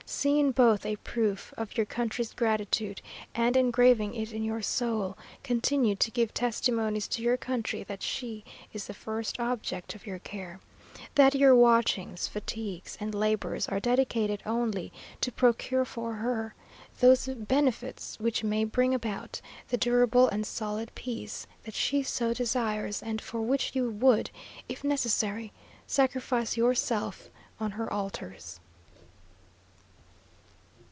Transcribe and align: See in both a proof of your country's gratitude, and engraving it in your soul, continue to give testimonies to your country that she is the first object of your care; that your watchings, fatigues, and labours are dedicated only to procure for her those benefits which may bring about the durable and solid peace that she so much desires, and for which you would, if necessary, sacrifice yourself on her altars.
See 0.03 0.39
in 0.41 0.51
both 0.51 0.85
a 0.85 0.97
proof 0.97 1.53
of 1.55 1.77
your 1.77 1.85
country's 1.85 2.33
gratitude, 2.33 3.01
and 3.33 3.55
engraving 3.55 4.13
it 4.13 4.33
in 4.33 4.43
your 4.43 4.61
soul, 4.61 5.17
continue 5.41 5.95
to 5.95 6.11
give 6.11 6.33
testimonies 6.33 7.07
to 7.09 7.21
your 7.21 7.37
country 7.37 7.83
that 7.83 8.03
she 8.03 8.43
is 8.73 8.87
the 8.87 8.93
first 8.93 9.39
object 9.39 9.95
of 9.95 10.05
your 10.05 10.19
care; 10.19 10.59
that 11.15 11.33
your 11.33 11.55
watchings, 11.55 12.27
fatigues, 12.27 12.97
and 12.99 13.15
labours 13.15 13.67
are 13.69 13.79
dedicated 13.79 14.43
only 14.45 14.91
to 15.21 15.31
procure 15.31 15.85
for 15.85 16.15
her 16.15 16.55
those 16.99 17.27
benefits 17.27 18.19
which 18.19 18.43
may 18.43 18.65
bring 18.65 18.93
about 18.93 19.39
the 19.69 19.77
durable 19.77 20.27
and 20.27 20.45
solid 20.45 20.93
peace 20.93 21.47
that 21.63 21.73
she 21.75 22.03
so 22.03 22.27
much 22.29 22.37
desires, 22.37 23.01
and 23.01 23.21
for 23.21 23.41
which 23.41 23.73
you 23.75 23.89
would, 23.89 24.29
if 24.67 24.83
necessary, 24.83 25.53
sacrifice 25.87 26.57
yourself 26.57 27.29
on 27.61 27.71
her 27.71 27.91
altars. 27.93 28.59